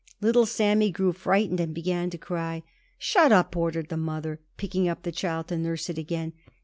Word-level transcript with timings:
Little 0.19 0.47
Sammy 0.47 0.89
grew 0.89 1.13
frightened 1.13 1.59
and 1.59 1.75
began 1.75 2.09
to 2.09 2.17
cry. 2.17 2.63
"Shut 2.97 3.31
up!" 3.31 3.55
ordered 3.55 3.89
the 3.89 3.97
mother, 3.97 4.39
picking 4.57 4.87
up 4.89 5.03
the 5.03 5.11
child 5.11 5.49
to 5.49 5.57
nurse 5.59 5.91
it 5.91 5.99
again. 5.99 6.33